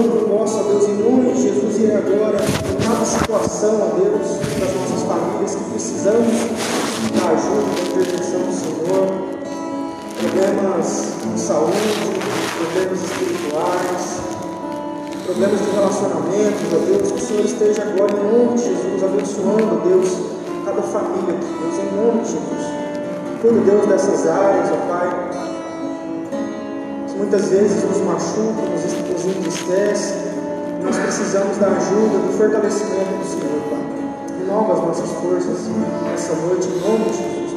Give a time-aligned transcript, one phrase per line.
[0.00, 4.26] irmão possa, Deus, em nome de Jesus, ir agora em cada situação, ó Deus,
[4.60, 6.34] das nossas famílias que precisamos
[7.14, 9.06] da ajuda, da intervenção do Senhor,
[10.20, 10.86] problemas
[11.32, 11.76] de saúde,
[12.58, 14.20] problemas espirituais,
[15.24, 19.80] problemas de relacionamento, ó Deus, que o Senhor esteja agora em nome de Jesus, abençoando,
[19.80, 20.08] ó Deus,
[20.64, 22.66] cada família aqui, Deus, em nome de Jesus.
[23.40, 25.08] Cuida, Deus, dessas áreas, ó Pai,
[27.08, 30.14] que muitas vezes nos machucam, nos, nos entristece,
[30.82, 34.38] nós precisamos da ajuda, do fortalecimento do Senhor, Pai.
[34.38, 35.66] Renova as nossas forças
[36.04, 37.52] nessa noite, em nome de Jesus,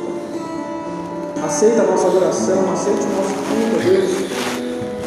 [1.35, 1.45] Pai.
[1.45, 4.29] Aceita a nossa adoração, aceite o nosso culto, Deus.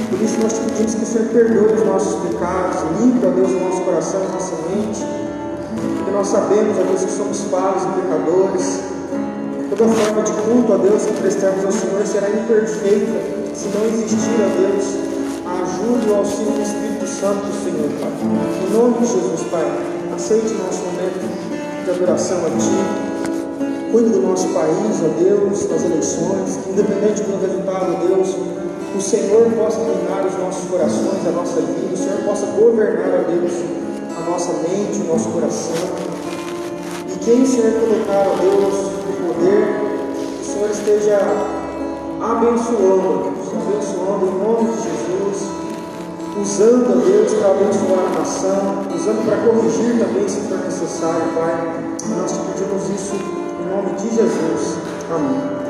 [0.09, 3.51] Por isso nós te pedimos que o Senhor perdoe os nossos pecados, limpe, ó Deus,
[3.51, 5.01] o nosso coração, a nossa mente.
[5.97, 8.81] Porque nós sabemos, ó Deus, que somos falhos e pecadores.
[9.71, 14.37] Toda forma de culto, ó Deus, que prestamos ao Senhor será imperfeita se não existir,
[14.39, 15.12] ó Deus,
[15.63, 18.11] a ajuda e o auxílio do Espírito Santo do Senhor, Pai.
[18.19, 19.63] Em nome de Jesus, Pai,
[20.13, 21.23] aceite nosso momento
[21.85, 23.93] de adoração a Ti.
[23.93, 28.35] Cuide do nosso país, ó Deus, das eleições, independente do resultado, ó Deus,
[28.97, 33.31] o Senhor possa dominar os nossos corações, a nossa vida, o Senhor possa governar, ó
[33.31, 33.53] Deus,
[34.19, 35.77] a nossa mente, o nosso coração.
[37.07, 38.75] E quem o Senhor colocar, ó Deus,
[39.07, 39.79] no poder,
[40.41, 41.19] o Senhor esteja
[42.21, 45.12] abençoando, Deus, abençoando em nome de Jesus,
[46.43, 51.97] usando, ó Deus, para abençoar a nação, usando para corrigir também se for necessário, Pai.
[52.19, 54.77] Nós te pedimos isso em nome de Jesus.
[55.11, 55.62] Amém.